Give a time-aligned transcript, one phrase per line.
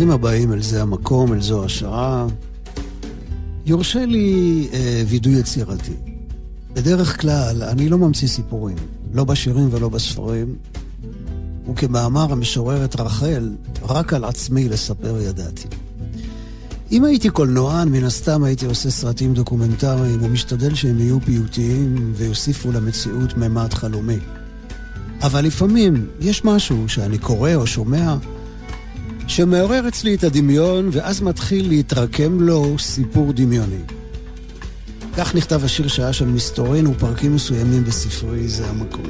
[0.00, 2.26] ברוכים הבאים אל זה המקום, אל זו השעה.
[3.66, 5.92] יורשה לי אה, וידוי יצירתי.
[6.72, 8.76] בדרך כלל, אני לא ממציא סיפורים,
[9.12, 10.56] לא בשירים ולא בספרים,
[11.70, 13.50] וכמאמר המשוררת רחל,
[13.82, 15.68] רק על עצמי לספר ידעתי.
[16.92, 23.36] אם הייתי קולנוען, מן הסתם הייתי עושה סרטים דוקומנטריים ומשתדל שהם יהיו פיוטיים ויוסיפו למציאות
[23.36, 24.18] ממד חלומי.
[25.22, 28.16] אבל לפעמים יש משהו שאני קורא או שומע
[29.30, 33.82] שמעורר אצלי את הדמיון, ואז מתחיל להתרקם לו סיפור דמיוני.
[35.16, 39.04] כך נכתב השיר שעה של מסתורין ופרקים מסוימים בספרי זה המקום.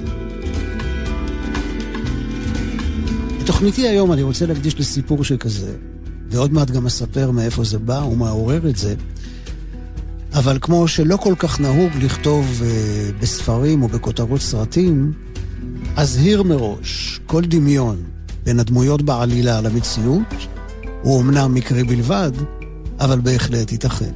[3.38, 5.72] את תוכניתי היום אני רוצה להקדיש לסיפור שכזה,
[6.30, 8.94] ועוד מעט גם אספר מאיפה זה בא ומה עורר את זה,
[10.32, 15.12] אבל כמו שלא כל כך נהוג לכתוב uh, בספרים או בכותרות סרטים,
[15.96, 18.02] אזהיר מראש, כל דמיון
[18.44, 20.34] בין הדמויות בעלילה למציאות
[21.02, 22.32] הוא אמנם מקרי בלבד,
[23.00, 24.12] אבל בהחלט ייתכן.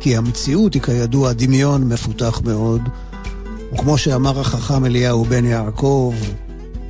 [0.00, 2.82] כי המציאות היא כידוע דמיון מפותח מאוד,
[3.72, 6.14] וכמו שאמר החכם אליהו בן יעקב,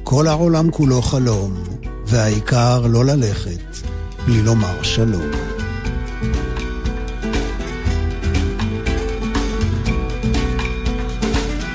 [0.04, 1.54] כל העולם כולו חלום,
[2.06, 3.76] והעיקר לא ללכת
[4.26, 5.30] בלי לומר שלום.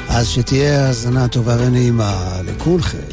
[0.10, 3.07] אז שתהיה האזנה טובה ונעימה לכולכם.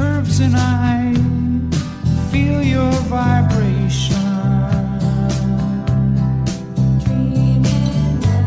[0.00, 1.12] curves and I
[2.30, 4.16] feel your vibration.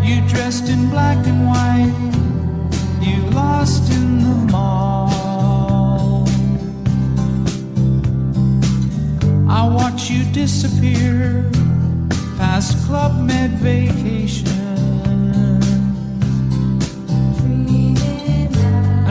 [0.08, 2.00] You dressed in black and white,
[3.08, 6.28] you lost in the mall.
[9.60, 11.52] I watch you disappear
[12.40, 14.48] past Club Med vacation.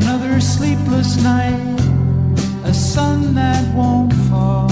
[0.01, 1.72] Another sleepless night
[2.65, 4.71] a sun that won't fall.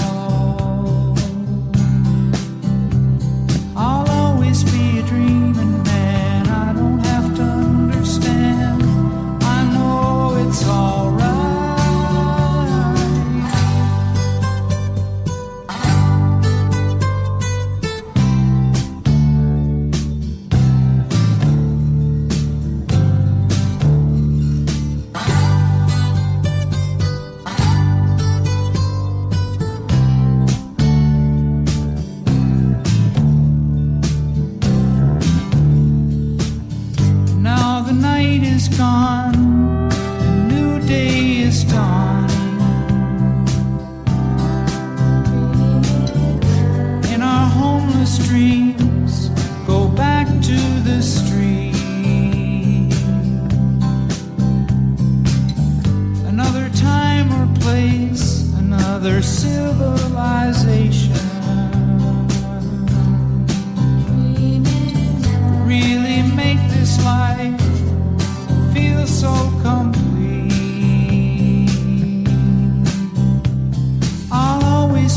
[3.75, 5.90] I'll always be a dreaming.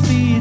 [0.08, 0.33] be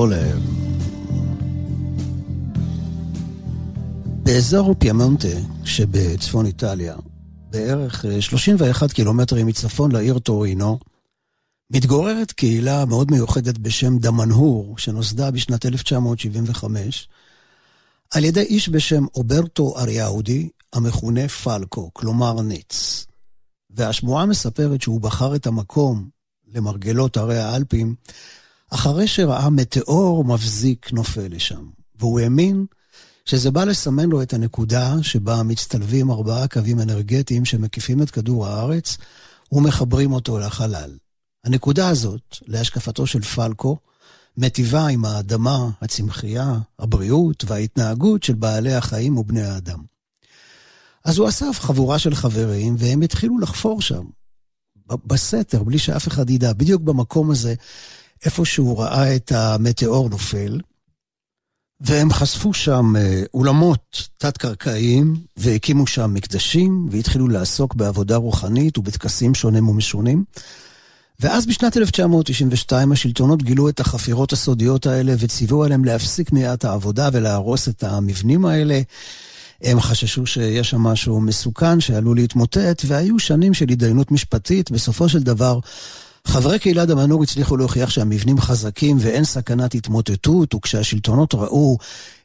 [0.00, 0.32] חולה.
[4.22, 5.28] באזור פיאמונטה
[5.64, 6.96] שבצפון איטליה,
[7.50, 10.78] בערך 31 אה, קילומטרים מצפון לעיר טורינו,
[11.70, 17.08] מתגוררת קהילה מאוד מיוחדת בשם דמנהור, שנוסדה בשנת 1975,
[18.14, 23.06] על ידי איש בשם אוברטו אריאודי, המכונה פלקו, כלומר ניץ.
[23.70, 26.08] והשמועה מספרת שהוא בחר את המקום
[26.54, 27.94] למרגלות הרי האלפים,
[28.70, 31.66] אחרי שראה מטאור מבזיק נופל לשם.
[31.98, 32.66] והוא האמין
[33.24, 38.96] שזה בא לסמן לו את הנקודה שבה מצטלבים ארבעה קווים אנרגטיים שמקיפים את כדור הארץ
[39.52, 40.96] ומחברים אותו לחלל.
[41.44, 43.78] הנקודה הזאת, להשקפתו של פלקו,
[44.36, 49.82] מטיבה עם האדמה, הצמחייה, הבריאות וההתנהגות של בעלי החיים ובני האדם.
[51.04, 54.04] אז הוא אסף חבורה של חברים והם התחילו לחפור שם,
[55.06, 57.54] בסתר, בלי שאף אחד ידע, בדיוק במקום הזה,
[58.24, 60.60] איפה שהוא ראה את המטאור נופל,
[61.80, 69.68] והם חשפו שם אה, אולמות תת-קרקעיים, והקימו שם מקדשים, והתחילו לעסוק בעבודה רוחנית ובטקסים שונים
[69.68, 70.24] ומשונים.
[71.20, 77.68] ואז בשנת 1992 השלטונות גילו את החפירות הסודיות האלה וציוו עליהם להפסיק מיד העבודה ולהרוס
[77.68, 78.80] את המבנים האלה.
[79.62, 84.70] הם חששו שיש שם משהו מסוכן שעלול להתמוטט, והיו שנים של התדיינות משפטית.
[84.70, 85.58] בסופו של דבר,
[86.26, 91.78] חברי קהילת המנור הצליחו להוכיח שהמבנים חזקים ואין סכנת התמוטטות, וכשהשלטונות ראו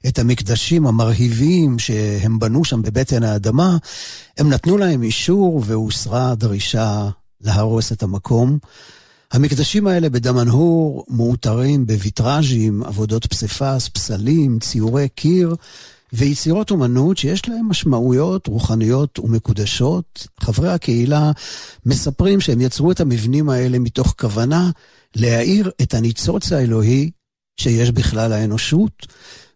[0.08, 3.78] את המקדשים המרהיבים שהם בנו שם בבטן האדמה,
[4.38, 7.10] הם נתנו להם אישור והוסרה דרישה
[7.42, 8.58] להרוס את המקום.
[9.32, 15.56] המקדשים האלה בדמנהור מאותרים בוויטראז'ים, עבודות פסיפס, פסלים, ציורי קיר,
[16.14, 20.28] ויצירות אומנות שיש להן משמעויות רוחניות ומקודשות.
[20.40, 21.32] חברי הקהילה
[21.86, 24.70] מספרים שהם יצרו את המבנים האלה מתוך כוונה
[25.16, 27.12] להאיר את הניצוץ האלוהי
[27.58, 29.08] שיש בכלל האנושות,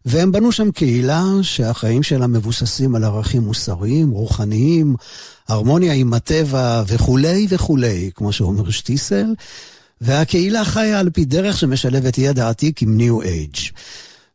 [0.06, 4.96] והם בנו שם קהילה שהחיים שלה מבוססים על ערכים מוסריים, רוחניים,
[5.48, 9.34] הרמוניה עם הטבע וכולי וכולי, כמו שאומר שטיסל,
[10.02, 13.56] והקהילה חיה על פי דרך שמשלבת ידע עתיק עם ניו אייג'.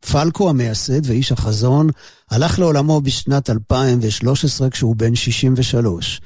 [0.05, 1.89] פלקו המייסד ואיש החזון
[2.31, 6.21] הלך לעולמו בשנת 2013 כשהוא בן 63.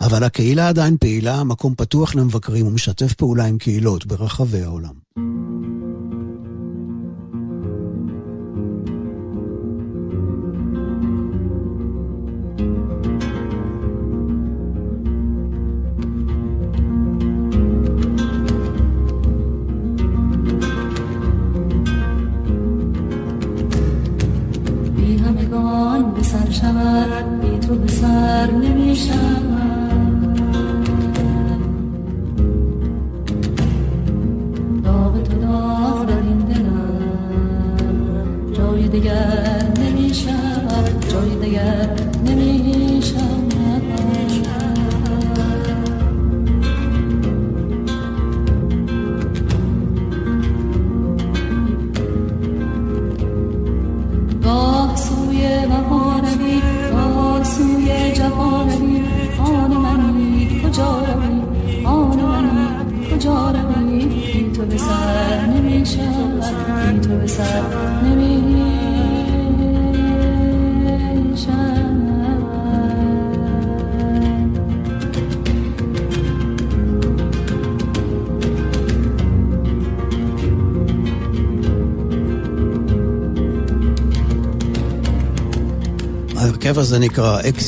[0.00, 4.94] אבל הקהילה עדיין פעילה, מקום פתוח למבקרים ומשתף פעולה עם קהילות ברחבי העולם.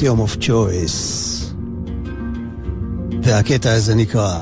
[0.01, 1.01] Axiom of Choice,
[3.23, 4.41] והקטע הזה נקרא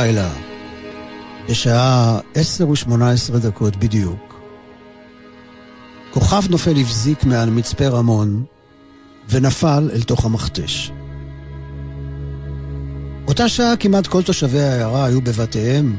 [0.00, 0.30] הלילה,
[1.48, 4.40] בשעה עשר ושמונה עשרה דקות בדיוק,
[6.10, 8.44] כוכב נופל הבזיק מעל מצפה רמון
[9.28, 10.92] ונפל אל תוך המכתש.
[13.28, 15.96] אותה שעה כמעט כל תושבי העיירה היו בבתיהם,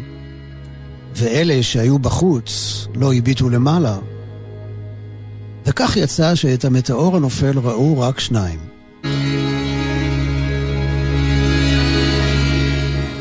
[1.16, 3.98] ואלה שהיו בחוץ לא הביטו למעלה.
[5.66, 8.71] וכך יצא שאת המטאור הנופל ראו רק שניים.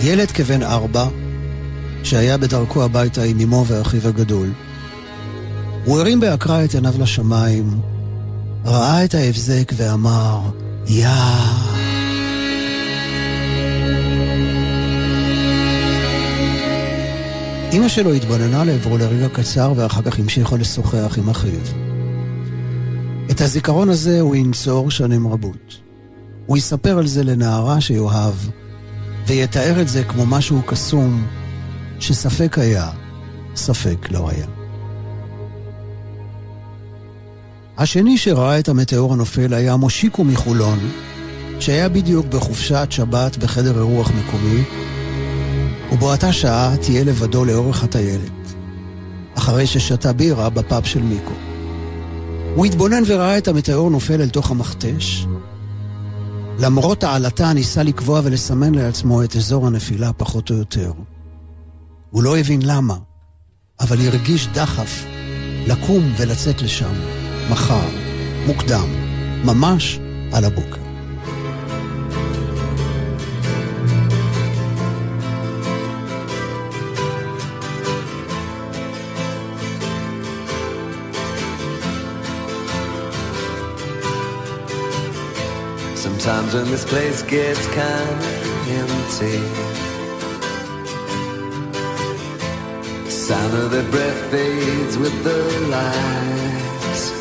[0.02, 1.08] ילד כבן ארבע,
[2.02, 4.52] שהיה בדרכו הביתה עם אמו ואחיו הגדול.
[5.84, 7.80] הוא הרים באקרא את עיניו לשמיים,
[8.64, 10.40] ראה את ההבזק ואמר,
[10.86, 11.08] יא...
[17.72, 21.60] אמא שלו התבוננה לעברו לרגע קצר ואחר כך המשיכה לשוחח עם אחיו.
[23.30, 25.78] את הזיכרון הזה הוא ינצור שנים רבות.
[26.46, 28.34] הוא יספר על זה לנערה שיאהב,
[29.30, 31.26] ויתאר את זה כמו משהו קסום,
[32.00, 32.90] שספק היה,
[33.56, 34.46] ספק לא היה.
[37.78, 40.78] השני שראה את המטאור הנופל היה מושיקו מחולון,
[41.60, 44.62] שהיה בדיוק בחופשת שבת בחדר אירוח מקומי,
[45.92, 48.54] ובאותה שעה תהיה לבדו לאורך הטיילת,
[49.34, 51.34] אחרי ששתה בירה בפאב של מיקו.
[52.54, 55.26] הוא התבונן וראה את המטאור נופל אל תוך המכתש,
[56.58, 60.92] למרות העלתה ניסה לקבוע ולסמן לעצמו את אזור הנפילה פחות או יותר.
[62.10, 62.96] הוא לא הבין למה,
[63.80, 65.04] אבל הרגיש דחף
[65.66, 66.94] לקום ולצאת לשם,
[67.50, 67.88] מחר,
[68.46, 68.88] מוקדם,
[69.44, 70.00] ממש
[70.32, 70.79] על הבוקר.
[86.50, 89.38] Sometimes when this place gets kind of empty,
[93.08, 95.38] sound of their breath fades with the
[95.68, 97.12] lights.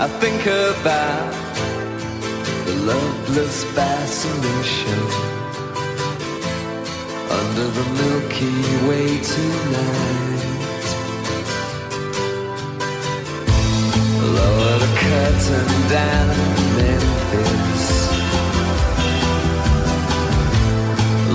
[0.00, 1.32] I think about
[2.64, 5.00] the loveless fascination
[7.38, 8.56] under the Milky
[8.88, 10.30] Way tonight.
[14.20, 16.28] The curtain down
[16.76, 17.86] Memphis.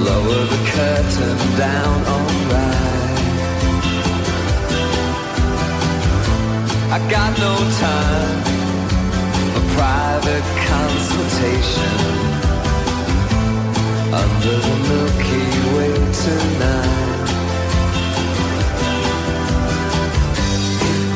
[0.07, 3.19] Lower the curtain down, alright.
[6.95, 7.53] I got no
[7.87, 8.39] time
[9.51, 11.97] for private consultation
[14.21, 17.05] under the Milky Way tonight.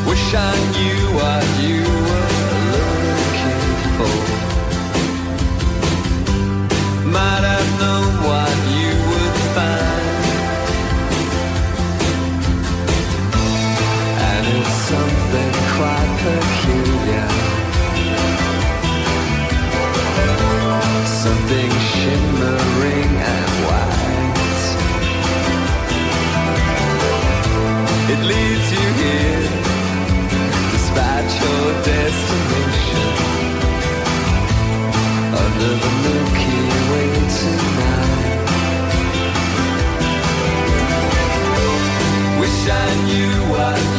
[0.10, 2.09] Wish I knew what you
[4.00, 4.16] for.
[7.18, 10.24] Might have known what you would find.
[14.30, 17.30] And it's something quite peculiar.
[21.24, 24.68] Something shimmering and white.
[28.14, 29.29] It leads you here
[42.72, 43.99] I knew what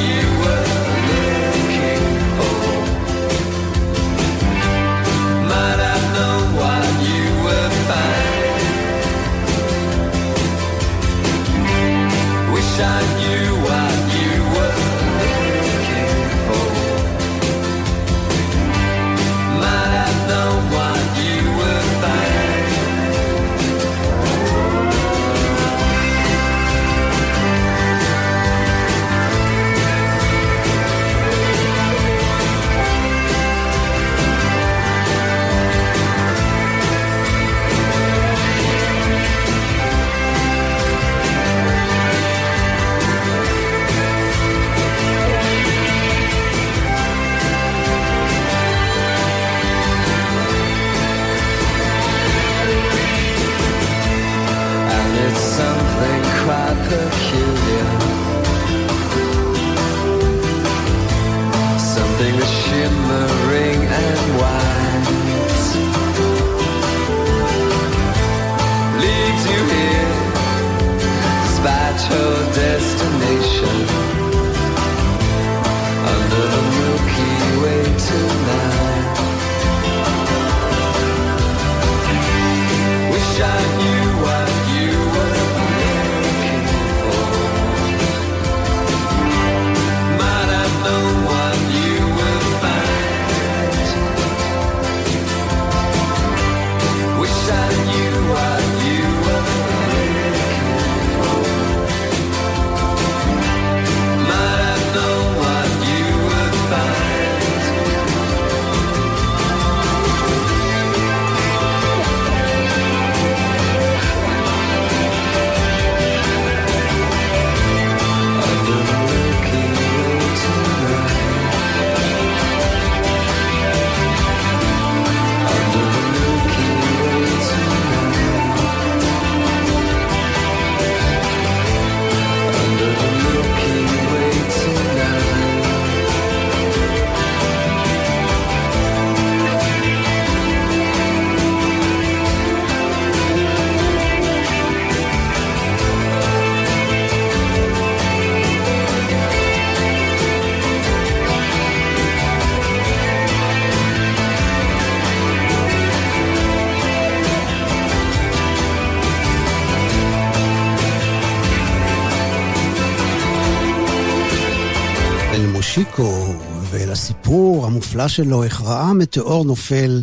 [168.00, 170.02] המופלא שלו, איך ראה מטאור נופל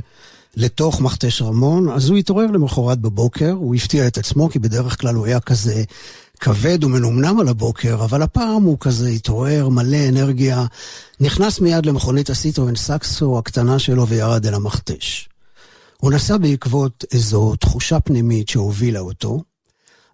[0.55, 5.15] לתוך מכתש רמון, אז הוא התעורר למחרת בבוקר, הוא הפתיע את עצמו, כי בדרך כלל
[5.15, 5.83] הוא היה כזה
[6.39, 10.65] כבד ומנומנם על הבוקר, אבל הפעם הוא כזה התעורר, מלא אנרגיה,
[11.19, 15.29] נכנס מיד למכונית הסיטרואן סקסו הקטנה שלו וירד אל המכתש.
[15.97, 19.41] הוא נסע בעקבות איזו תחושה פנימית שהובילה אותו.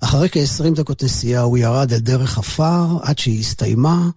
[0.04, 4.10] אחרי כ-20 דקות נסיעה הוא ירד אל דרך עפר עד שהיא הסתיימה,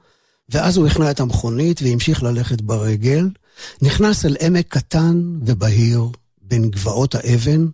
[0.49, 3.29] ואז הוא הכנע את המכונית והמשיך ללכת ברגל,
[3.83, 6.03] נכנס אל עמק קטן ובהיר
[6.43, 7.67] בין גבעות האבן,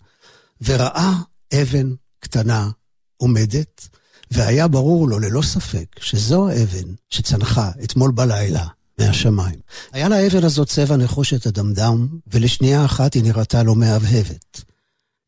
[0.63, 1.13] וראה
[1.55, 2.71] אבן קטנה
[3.17, 3.89] עומדת,
[4.31, 8.67] והיה ברור לו ללא ספק שזו האבן שצנחה אתמול בלילה
[8.99, 9.61] מהשמיים.
[9.93, 14.61] היה לאבן הזאת צבע נחושת אדמדם, ולשנייה אחת היא נראתה לו מהבהבת.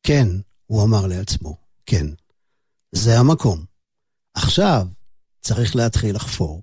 [0.03, 0.29] כן,
[0.67, 2.07] הוא אמר לעצמו, כן,
[2.93, 3.65] זה המקום.
[4.35, 4.87] עכשיו
[5.41, 6.63] צריך להתחיל לחפור.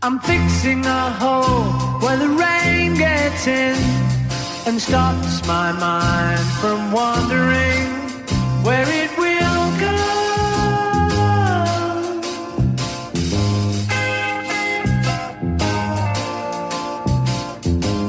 [0.00, 3.74] I'm fixing a hole where the rain gets in
[4.64, 7.88] and stops my mind from wandering
[8.62, 9.98] where it will go.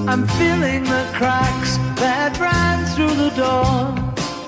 [0.07, 3.95] I'm filling the cracks that ran through the door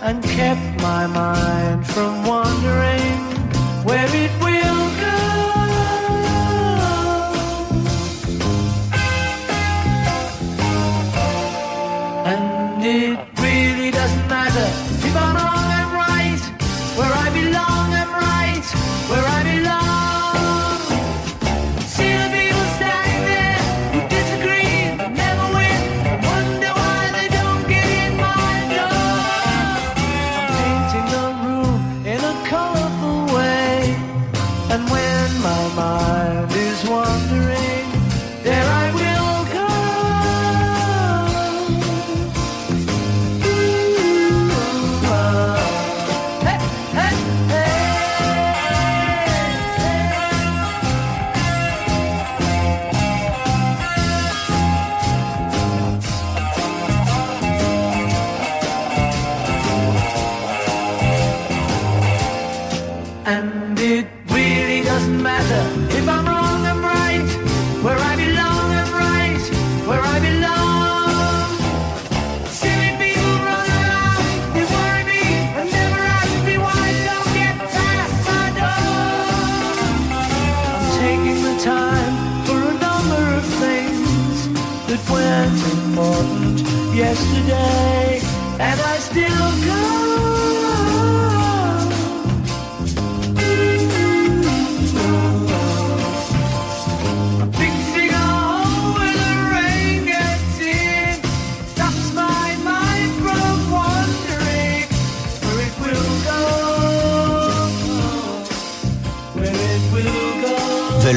[0.04, 3.18] and kept my mind from wandering
[3.84, 4.41] where it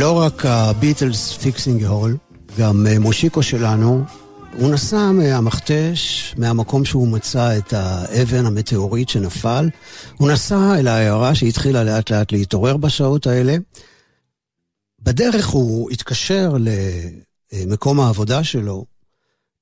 [0.04, 2.16] ולא רק הביטלס fixing a hole,
[2.58, 4.04] גם אה, מושיקו שלנו,
[4.52, 9.68] הוא נסע מהמכתש, מהמקום שהוא מצא את האבן המטאורית שנפל,
[10.16, 13.56] הוא נסע אל העיירה שהתחילה לאט לאט להתעורר בשעות האלה.
[15.02, 16.56] בדרך הוא התקשר
[17.52, 18.84] למקום העבודה שלו,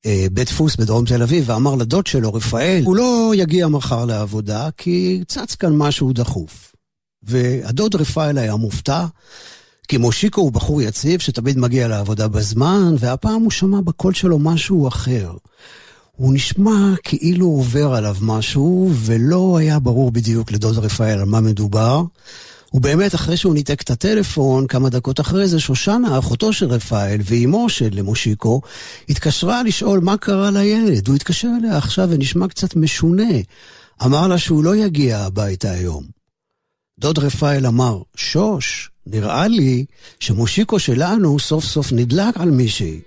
[0.07, 4.69] אה, בית דפוס בדרום תל אביב, ואמר לדוד שלו, רפאל, הוא לא יגיע מחר לעבודה,
[4.77, 6.75] כי צץ כאן משהו דחוף.
[7.23, 9.07] והדוד רפאל היה מופתע,
[9.93, 14.89] כי מושיקו הוא בחור יציב שתמיד מגיע לעבודה בזמן, והפעם הוא שמע בקול שלו משהו
[14.89, 15.33] אחר.
[16.17, 22.03] הוא נשמע כאילו עובר עליו משהו, ולא היה ברור בדיוק לדוד רפאל על מה מדובר.
[22.75, 27.69] ובאמת, אחרי שהוא ניתק את הטלפון, כמה דקות אחרי זה, שושנה, אחותו של רפאל ואימו
[27.69, 28.61] של מושיקו,
[29.09, 31.09] התקשרה לשאול מה קרה לילד.
[31.09, 33.33] הוא התקשר אליה עכשיו ונשמע קצת משונה.
[34.05, 36.22] אמר לה שהוא לא יגיע הביתה היום.
[37.03, 39.85] דוד רפאל אמר, שוש, נראה לי
[40.21, 43.01] שמושיקו שלנו סוף סוף נדלק על מישהי.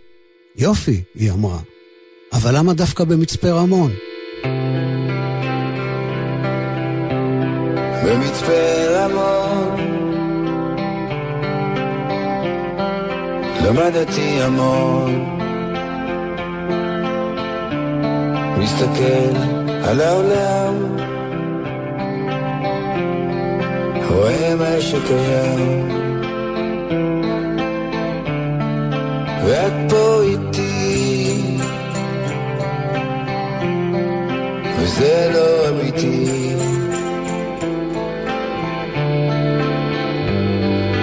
[0.57, 1.59] יופי, היא אמרה.
[2.33, 3.91] אבל למה דווקא במצפה רמון?
[8.05, 9.79] במצפה רמון
[13.65, 15.39] למדתי המון
[18.57, 19.37] מסתכל
[19.83, 20.95] על העולם
[24.09, 25.89] רואה מה שקיים
[29.45, 31.41] ואת פה איתי.
[34.79, 36.55] וזה לא אמיתי.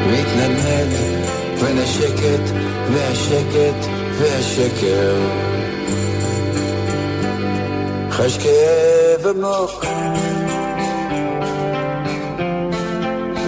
[0.06, 0.92] מתנדנד
[1.60, 2.54] בין השקט
[2.92, 3.86] והשקט
[4.18, 5.16] והשקר.
[8.10, 9.84] חש כאב עמוק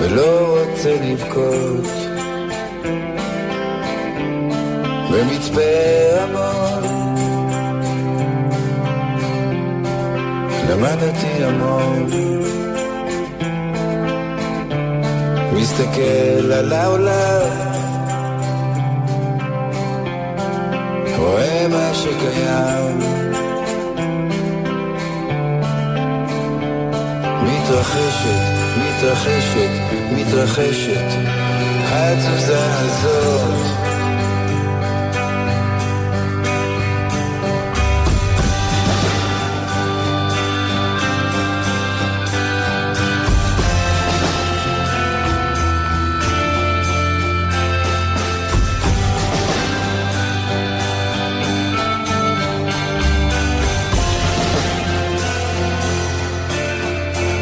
[0.05, 1.87] ולא רוצה לבכות.
[5.11, 5.61] במצפה
[6.21, 6.85] המון.
[10.71, 12.07] למדתי המון.
[15.53, 17.75] מסתכל על העולם.
[21.17, 22.99] רואה מה שקיים.
[27.43, 28.54] מתרחשת,
[29.05, 29.71] מתרחשת,
[30.13, 31.05] מתרחשת.
[31.85, 33.85] התזוזה הזאת.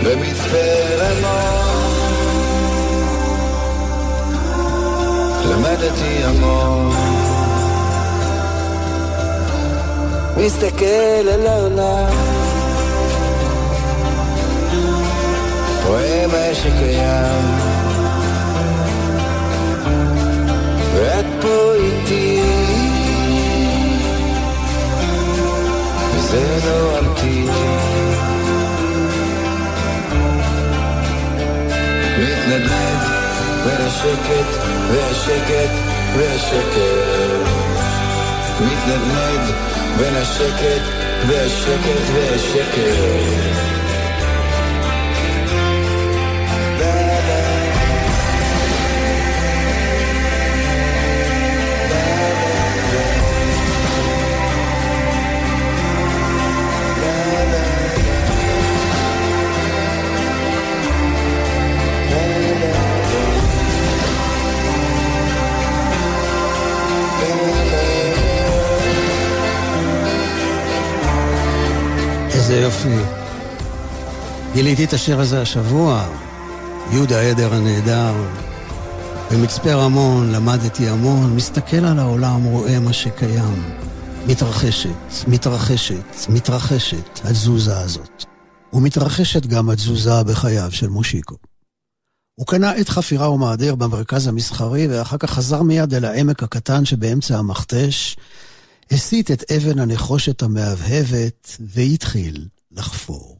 [0.04, 0.81] במצפה
[6.02, 6.92] למדתי המון
[10.36, 12.12] מסתכל על העולם
[15.86, 17.72] רואה מה שקיים
[20.94, 22.42] ואת פה איתי
[26.16, 27.46] וזה לא אמיתי
[32.18, 33.02] מתנדנד
[33.64, 34.58] בין השקט
[34.90, 36.76] והשקט והשקט
[38.60, 39.54] מתנדנד
[39.98, 40.82] בין השקט
[41.28, 43.81] והשקט והשקט
[72.52, 73.02] איזה יופי.
[74.52, 76.08] גיליתי את השיר הזה השבוע,
[76.90, 78.14] יהודה עדר הנהדר.
[79.30, 83.62] במצפה רמון למדתי המון, מסתכל על העולם, רואה מה שקיים.
[84.26, 84.88] מתרחשת,
[85.28, 88.24] מתרחשת, מתרחשת, התזוזה הזאת.
[88.72, 91.36] ומתרחשת גם התזוזה בחייו של מושיקו.
[92.34, 97.38] הוא קנה עת חפירה ומעדר במרכז המסחרי, ואחר כך חזר מיד אל העמק הקטן שבאמצע
[97.38, 98.16] המכתש,
[98.92, 103.38] הסיט את אבן הנחושת המהבהבת והתחיל לחפור.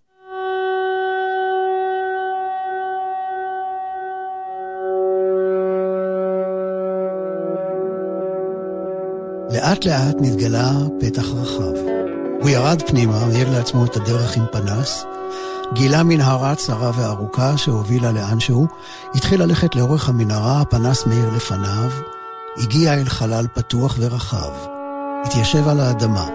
[9.50, 11.74] לאט לאט נתגלה פתח רחב.
[12.40, 15.04] הוא ירד פנימה, העיר לעצמו את הדרך עם פנס,
[15.74, 18.66] גילה מנהרה צרה וארוכה שהובילה לאן שהוא,
[19.14, 21.90] התחיל ללכת לאורך המנהרה, הפנס מאיר לפניו,
[22.56, 24.71] הגיע אל חלל פתוח ורחב.
[25.24, 26.28] התיישב על האדמה,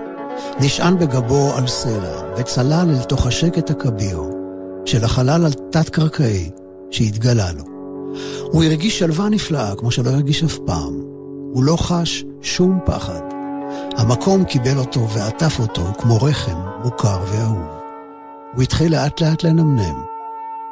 [0.60, 4.22] נשען בגבו על סלע, וצלל אל תוך השקט הכביר
[4.86, 6.50] של החלל התת-קרקעי
[6.92, 7.64] שהתגלה לו.
[8.52, 11.02] הוא הרגיש שלווה נפלאה, כמו שלא הרגיש אף פעם.
[11.54, 13.22] הוא לא חש שום פחד.
[13.98, 17.68] המקום קיבל אותו ועטף אותו כמו רחם מוכר ואהוב.
[18.54, 20.04] הוא התחיל לאט לאט לנמנם,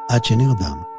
[0.09, 0.94] עד שנרדם.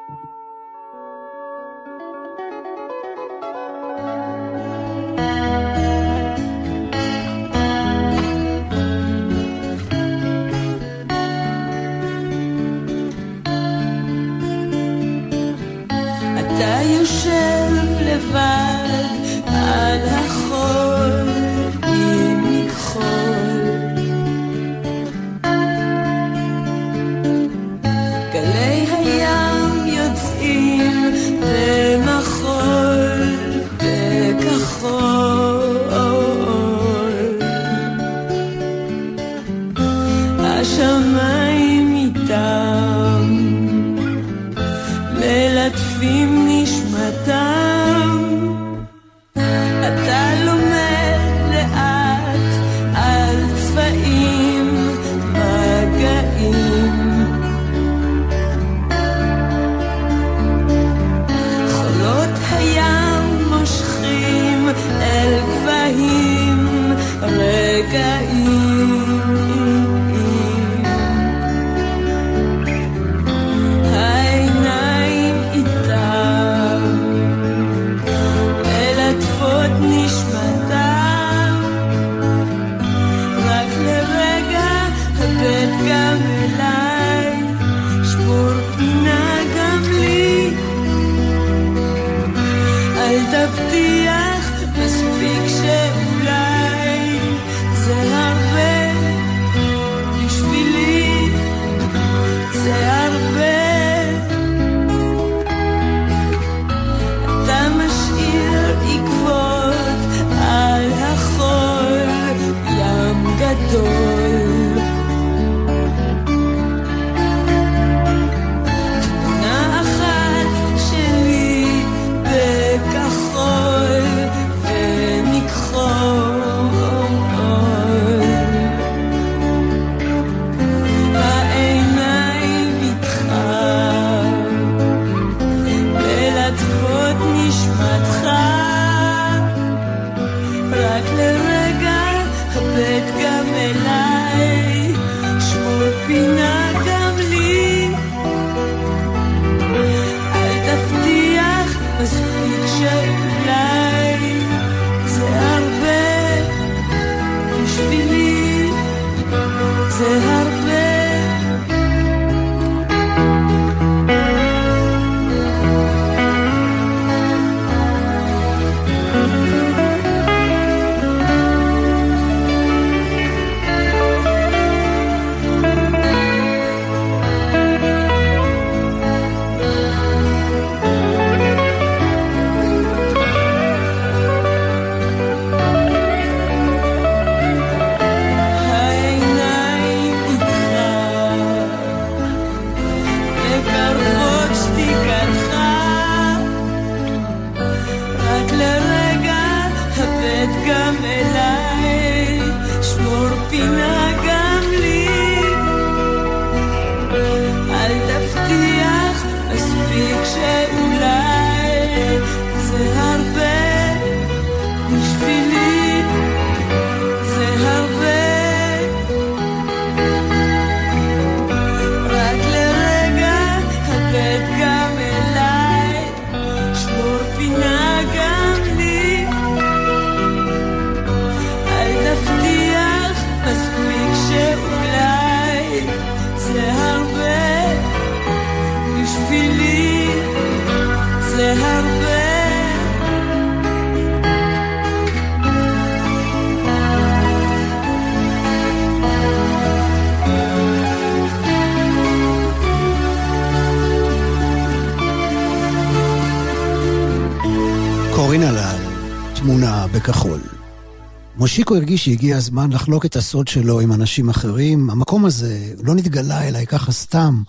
[261.56, 264.90] מושיקו הרגיש שהגיע הזמן לחלוק את הסוד שלו עם אנשים אחרים.
[264.90, 267.42] המקום הזה לא נתגלה אליי ככה סתם.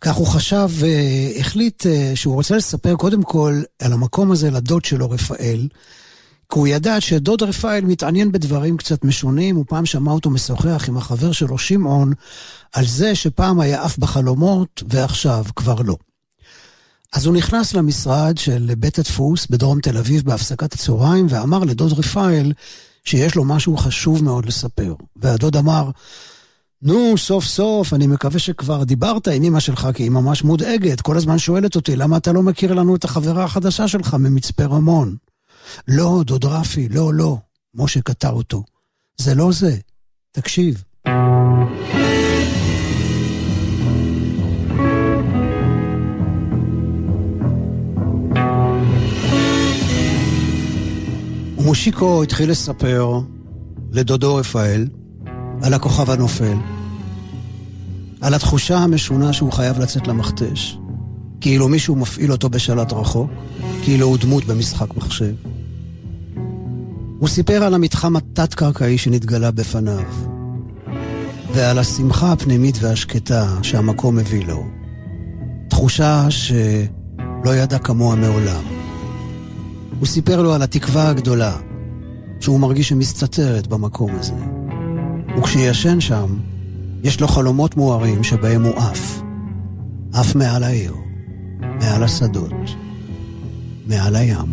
[0.00, 5.10] כך הוא חשב והחליט אה, שהוא רוצה לספר קודם כל על המקום הזה לדוד שלו
[5.10, 5.68] רפאל.
[6.52, 10.96] כי הוא ידע שדוד רפאל מתעניין בדברים קצת משונים, הוא פעם שמע אותו משוחח עם
[10.96, 12.12] החבר שלו שמעון
[12.72, 15.96] על זה שפעם היה עף בחלומות ועכשיו כבר לא.
[17.12, 22.52] אז הוא נכנס למשרד של בית הדפוס בדרום תל אביב בהפסקת הצהריים ואמר לדוד רפאל
[23.08, 24.94] שיש לו משהו חשוב מאוד לספר.
[25.16, 25.90] והדוד אמר,
[26.82, 31.16] נו, סוף סוף, אני מקווה שכבר דיברת עם אמא שלך, כי היא ממש מודאגת, כל
[31.16, 35.16] הזמן שואלת אותי, למה אתה לא מכיר לנו את החברה החדשה שלך ממצפה רמון?
[35.88, 37.38] לא, דוד רפי, לא, לא.
[37.74, 38.64] משה קטע אותו.
[39.16, 39.76] זה לא זה.
[40.32, 40.84] תקשיב.
[51.68, 53.20] ומושיקו התחיל לספר
[53.92, 54.88] לדודו רפאל
[55.62, 56.56] על הכוכב הנופל,
[58.20, 60.78] על התחושה המשונה שהוא חייב לצאת למכתש,
[61.40, 63.30] כאילו מישהו מפעיל אותו בשלט רחוק,
[63.82, 65.34] כאילו הוא דמות במשחק מחשב.
[67.18, 70.04] הוא סיפר על המתחם התת-קרקעי שנתגלה בפניו,
[71.54, 74.66] ועל השמחה הפנימית והשקטה שהמקום מביא לו.
[75.68, 78.77] תחושה שלא ידע כמוה מעולם.
[79.98, 81.56] הוא סיפר לו על התקווה הגדולה,
[82.40, 84.34] שהוא מרגיש שמסתתרת במקום הזה.
[85.38, 86.36] וכשישן שם,
[87.02, 89.22] יש לו חלומות מוארים שבהם הוא עף.
[90.12, 90.94] עף מעל העיר,
[91.60, 92.52] מעל השדות,
[93.86, 94.46] מעל הים.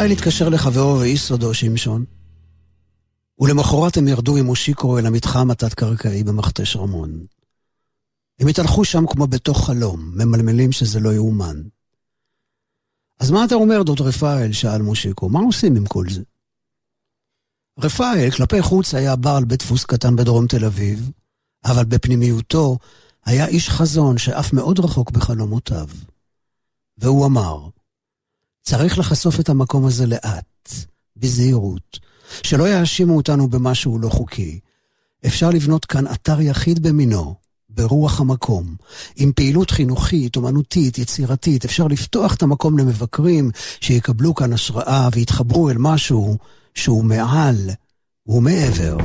[0.00, 2.04] רפאל התקשר לחברו ואיש סודו שמשון,
[3.38, 7.26] ולמחרת הם ירדו עם מושיקו אל המתחם התת-קרקעי במכתש רמון.
[8.38, 11.62] הם התהלכו שם כמו בתוך חלום, ממלמלים שזה לא יאומן.
[13.18, 14.52] אז מה אתה אומר, דוד רפאל?
[14.52, 15.28] שאל מושיקו.
[15.28, 16.22] מה עושים עם כל זה?
[17.78, 21.10] רפאל, כלפי חוץ, היה בעל בית דפוס קטן בדרום תל אביב,
[21.64, 22.78] אבל בפנימיותו
[23.24, 25.88] היה איש חזון שאף מאוד רחוק בחלומותיו.
[26.98, 27.68] והוא אמר,
[28.62, 30.74] צריך לחשוף את המקום הזה לאט,
[31.16, 31.98] בזהירות,
[32.42, 34.60] שלא יאשימו אותנו במשהו לא חוקי.
[35.26, 37.34] אפשר לבנות כאן אתר יחיד במינו,
[37.68, 38.74] ברוח המקום,
[39.16, 41.64] עם פעילות חינוכית, אומנותית, יצירתית.
[41.64, 43.50] אפשר לפתוח את המקום למבקרים
[43.80, 46.36] שיקבלו כאן השראה ויתחברו אל משהו
[46.74, 47.70] שהוא מעל
[48.26, 48.96] ומעבר.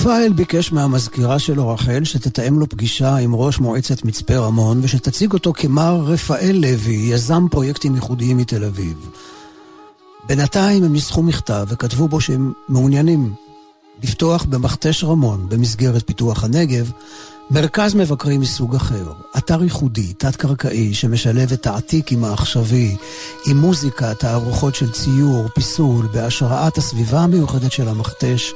[0.00, 5.52] רפאל ביקש מהמזכירה שלו רחל שתתאם לו פגישה עם ראש מועצת מצפה רמון ושתציג אותו
[5.52, 9.10] כמר רפאל לוי, יזם פרויקטים ייחודיים מתל אביב.
[10.26, 13.32] בינתיים הם ניסחו מכתב וכתבו בו שהם מעוניינים
[14.02, 16.90] לפתוח במכתש רמון במסגרת פיתוח הנגב
[17.50, 22.96] מרכז מבקרים מסוג אחר, אתר ייחודי, תת-קרקעי, שמשלב את העתיק עם העכשווי,
[23.46, 28.52] עם מוזיקה, תערוכות של ציור, פיסול, בהשראת הסביבה המיוחדת של המכתש,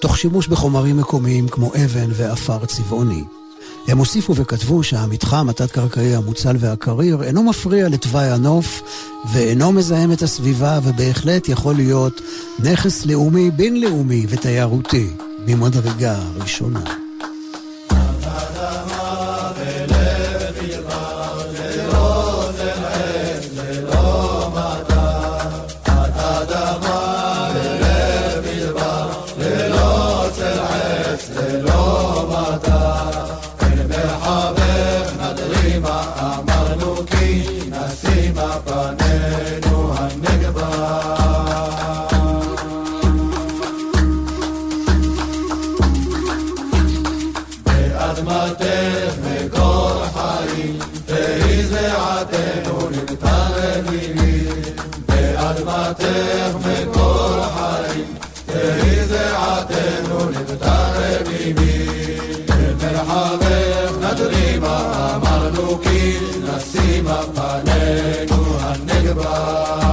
[0.00, 3.24] תוך שימוש בחומרים מקומיים כמו אבן ועפר צבעוני.
[3.88, 8.82] הם הוסיפו וכתבו שהמתחם התת-קרקעי המוצל והקריר אינו מפריע לתוואי הנוף
[9.32, 12.20] ואינו מזהם את הסביבה ובהחלט יכול להיות
[12.58, 15.10] נכס לאומי, בינלאומי ותיירותי
[15.46, 16.84] ממדרגה ראשונה.
[63.15, 66.75] אדמה בלב מדבר, ללא צל עץ,
[68.87, 69.84] ללא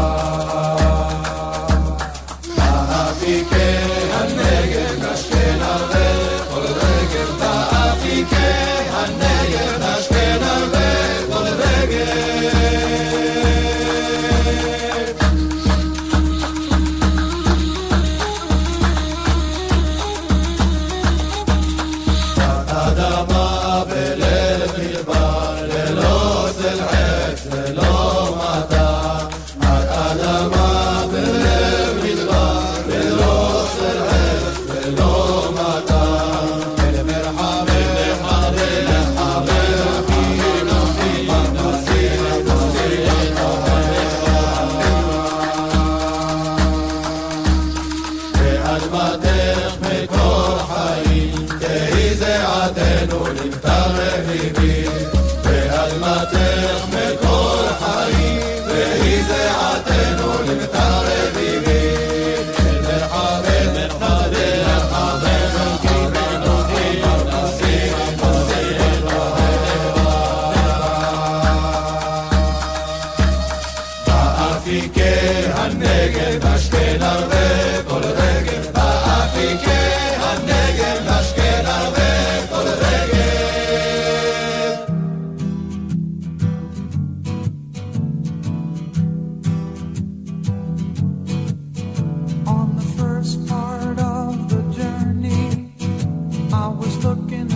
[96.77, 97.52] was looking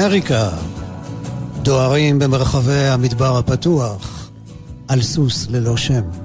[0.00, 0.48] אמריקה,
[1.62, 4.30] דוהרים במרחבי המדבר הפתוח,
[4.88, 6.19] על סוס ללא שם.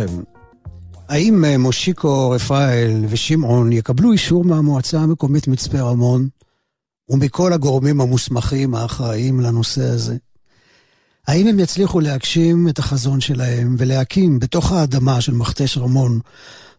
[0.00, 0.22] אתכם.
[1.08, 6.28] האם אה, מושיקו רפאל ושמעון יקבלו אישור מהמועצה המקומית מצפה רמון
[7.08, 10.16] ומכל הגורמים המוסמכים האחראים לנושא הזה?
[11.26, 16.20] האם הם יצליחו להגשים את החזון שלהם ולהקים בתוך האדמה של מכתש רמון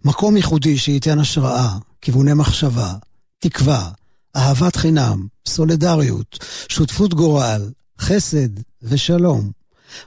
[0.06, 2.94] מקום ייחודי שייתן השראה, כיווני מחשבה,
[3.40, 3.90] תקווה,
[4.36, 8.50] אהבת חינם, סולידריות, שותפות גורל, חסד
[8.84, 9.59] ושלום?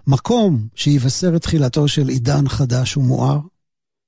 [0.06, 3.38] מקום שיבשר את תחילתו של עידן חדש ומואר.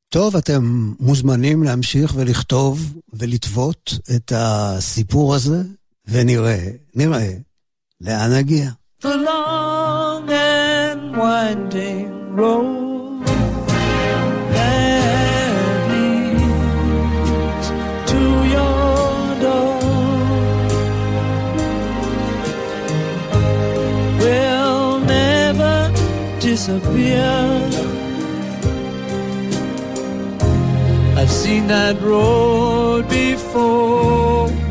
[0.08, 5.62] טוב, אתם מוזמנים להמשיך ולכתוב ולטוות את הסיפור הזה,
[6.08, 7.32] ונראה, נראה,
[8.00, 8.70] לאן נגיע.
[9.02, 12.93] The long and winding road
[26.54, 27.26] disappear.
[31.18, 34.63] I've seen that road before.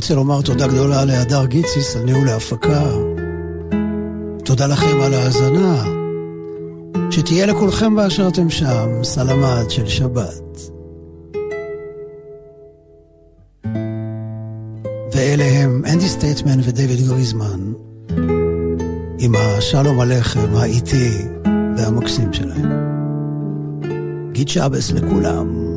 [0.00, 2.82] רוצה לומר תודה גדולה להדר גיציס על ניהול ההפקה.
[4.44, 5.84] תודה לכם על ההאזנה.
[7.10, 10.60] שתהיה לכולכם באשר אתם שם, סלמת של שבת.
[15.14, 17.72] ואלה הם אנדי סטייטמן ודייוויד גריזמן,
[19.18, 21.18] עם השלום הלחם האיטי
[21.76, 22.70] והמקסים שלהם.
[24.32, 25.69] גיד שבס לכולם.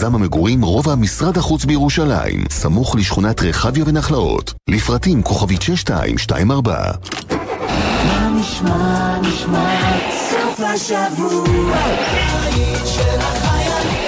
[0.00, 4.54] מיזם המגורים רובע משרד החוץ בירושלים, סמוך לשכונת רחביה ונחלאות.
[4.68, 6.90] לפרטים כוכבית 6224.
[8.06, 9.80] מה נשמע, נשמע,
[10.30, 11.76] סוף השבוע,
[12.42, 14.04] היית של החיילים.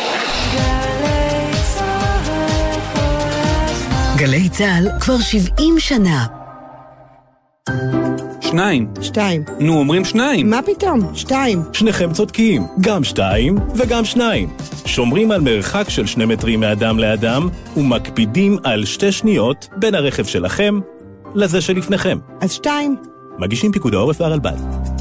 [4.16, 6.26] גלי צה"ל כבר 70 שנה.
[8.52, 8.88] שניים.
[9.00, 9.44] שתיים.
[9.60, 10.50] נו, אומרים שניים.
[10.50, 11.14] מה פתאום?
[11.14, 11.62] שתיים.
[11.72, 14.48] שניכם צודקים, גם שתיים וגם שניים.
[14.86, 20.80] שומרים על מרחק של שני מטרים מאדם לאדם, ומקפידים על שתי שניות בין הרכב שלכם
[21.34, 22.18] לזה שלפניכם.
[22.40, 22.96] אז שתיים.
[23.38, 24.91] מגישים פיקוד העורף והרלב"ד.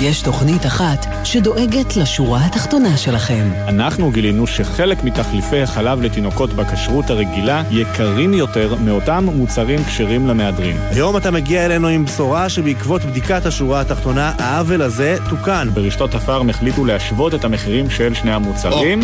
[0.00, 3.50] יש תוכנית אחת שדואגת לשורה התחתונה שלכם.
[3.68, 10.76] אנחנו גילינו שחלק מתחליפי החלב לתינוקות בכשרות הרגילה יקרים יותר מאותם מוצרים כשרים למהדרין.
[10.90, 15.68] היום אתה מגיע אלינו עם בשורה שבעקבות בדיקת השורה התחתונה, העוול הזה תוקן.
[15.74, 19.00] ברשתות הפארם החליטו להשוות את המחירים של שני המוצרים.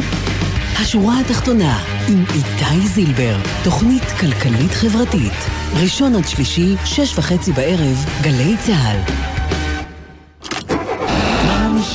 [0.76, 1.78] השורה התחתונה,
[2.08, 5.32] עם איתי זילבר, תוכנית כלכלית-חברתית.
[5.82, 9.39] ראשון עד שלישי, שש וחצי בערב, גלי צה"ל.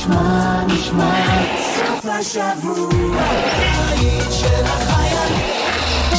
[0.08, 1.14] נשמע, נשמע,
[1.76, 3.22] סוף השבוע,
[3.90, 5.05] היית של החיילים.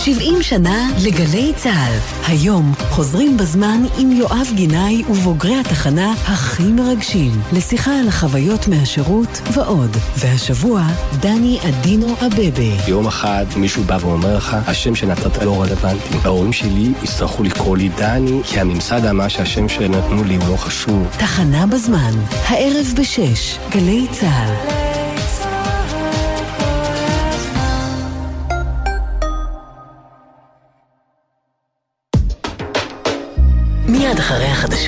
[0.08, 2.00] 70 שנה לגלי צה"ל.
[2.28, 9.98] היום חוזרים בזמן עם יואב גינאי ובוגרי התחנה הכי מרגשים, לשיחה על החוויות מהשירות ועוד.
[10.18, 10.82] והשבוע,
[11.20, 12.88] דני אדינו אבבה.
[12.88, 16.18] יום אחד מישהו בא ואומר לך, השם שנתת לא רלוונטי.
[16.24, 21.08] ההורים שלי יצטרכו לקרוא לי דני, כי הממסד אמר שהשם שנתנו לי הוא לא חשוב.
[21.18, 22.14] תחנה בזמן,
[22.48, 24.97] הערב בשש, גלי צה"ל.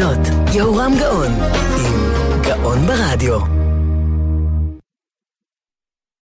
[0.02, 1.32] החדשות, יהורם גאון,
[1.78, 3.59] עם גאון ברדיו.